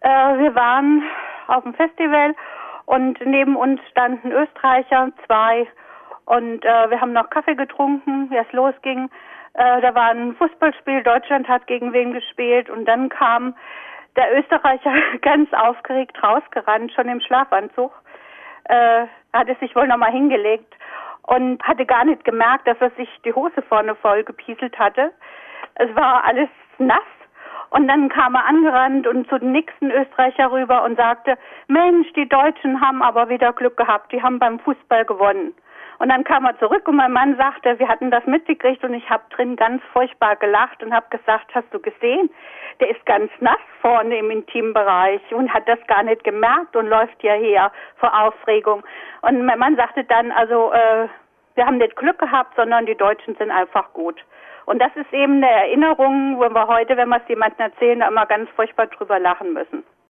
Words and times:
Äh, 0.00 0.38
wir 0.38 0.54
waren 0.54 1.02
auf 1.48 1.62
dem 1.62 1.74
Festival 1.74 2.34
und 2.86 3.24
neben 3.24 3.56
uns 3.56 3.80
standen 3.90 4.32
Österreicher, 4.32 5.10
zwei. 5.26 5.66
Und 6.24 6.64
äh, 6.64 6.90
wir 6.90 7.00
haben 7.00 7.12
noch 7.12 7.30
Kaffee 7.30 7.54
getrunken, 7.54 8.30
wie 8.30 8.36
es 8.36 8.50
losging. 8.52 9.10
Äh, 9.54 9.80
da 9.80 9.94
war 9.94 10.10
ein 10.10 10.34
Fußballspiel, 10.36 11.02
Deutschland 11.02 11.48
hat 11.48 11.66
gegen 11.66 11.92
wen 11.92 12.12
gespielt 12.12 12.70
und 12.70 12.86
dann 12.86 13.08
kam 13.08 13.54
der 14.16 14.38
Österreicher 14.38 14.92
ganz 15.22 15.52
aufgeregt 15.52 16.22
rausgerannt, 16.22 16.92
schon 16.92 17.08
im 17.08 17.20
Schlafanzug. 17.20 17.92
Äh, 18.64 19.06
hatte 19.32 19.56
sich 19.60 19.74
wohl 19.74 19.86
nochmal 19.86 20.12
hingelegt 20.12 20.74
und 21.24 21.62
hatte 21.62 21.86
gar 21.86 22.04
nicht 22.04 22.24
gemerkt, 22.24 22.66
dass 22.66 22.80
er 22.80 22.90
sich 22.90 23.08
die 23.24 23.32
Hose 23.32 23.62
vorne 23.62 23.94
voll 23.96 24.24
gepieselt 24.24 24.78
hatte. 24.78 25.12
Es 25.76 25.94
war 25.94 26.24
alles 26.24 26.48
nass 26.78 27.02
und 27.70 27.86
dann 27.88 28.08
kam 28.08 28.34
er 28.34 28.46
angerannt 28.46 29.06
und 29.06 29.28
zu 29.28 29.38
den 29.38 29.52
nächsten 29.52 29.90
Österreicher 29.90 30.50
rüber 30.50 30.82
und 30.84 30.96
sagte, 30.96 31.38
Mensch, 31.68 32.12
die 32.14 32.28
Deutschen 32.28 32.80
haben 32.80 33.02
aber 33.02 33.28
wieder 33.28 33.52
Glück 33.52 33.76
gehabt, 33.76 34.12
die 34.12 34.22
haben 34.22 34.38
beim 34.38 34.58
Fußball 34.60 35.04
gewonnen. 35.04 35.54
Und 36.00 36.08
dann 36.08 36.24
kam 36.24 36.46
er 36.46 36.58
zurück 36.58 36.88
und 36.88 36.96
mein 36.96 37.12
Mann 37.12 37.36
sagte, 37.36 37.78
wir 37.78 37.86
hatten 37.86 38.10
das 38.10 38.24
mitgekriegt 38.24 38.82
und 38.82 38.94
ich 38.94 39.08
habe 39.10 39.22
drin 39.30 39.54
ganz 39.54 39.82
furchtbar 39.92 40.34
gelacht 40.36 40.82
und 40.82 40.94
habe 40.94 41.06
gesagt, 41.10 41.54
hast 41.54 41.66
du 41.72 41.78
gesehen, 41.78 42.30
der 42.80 42.88
ist 42.88 43.04
ganz 43.04 43.30
nass 43.40 43.58
vorne 43.82 44.16
im 44.16 44.30
Intimbereich 44.30 45.20
und 45.30 45.52
hat 45.52 45.68
das 45.68 45.78
gar 45.88 46.02
nicht 46.02 46.24
gemerkt 46.24 46.74
und 46.74 46.86
läuft 46.86 47.22
ja 47.22 47.34
her 47.34 47.70
vor 47.96 48.18
Aufregung. 48.18 48.82
Und 49.20 49.44
mein 49.44 49.58
Mann 49.58 49.76
sagte 49.76 50.02
dann, 50.04 50.32
also 50.32 50.72
äh, 50.72 51.06
wir 51.54 51.66
haben 51.66 51.76
nicht 51.76 51.96
Glück 51.96 52.18
gehabt, 52.18 52.56
sondern 52.56 52.86
die 52.86 52.96
Deutschen 52.96 53.36
sind 53.36 53.50
einfach 53.50 53.92
gut. 53.92 54.24
Und 54.70 54.78
das 54.78 54.94
ist 54.94 55.12
eben 55.12 55.42
eine 55.42 55.50
Erinnerung, 55.50 56.38
wo 56.38 56.48
wir 56.48 56.68
heute, 56.68 56.96
wenn 56.96 57.08
wir 57.08 57.16
es 57.16 57.28
jemandem 57.28 57.58
erzählen, 57.58 58.02
immer 58.02 58.24
ganz 58.26 58.48
furchtbar 58.50 58.86
drüber 58.86 59.18
lachen 59.18 59.52
müssen. 59.52 59.82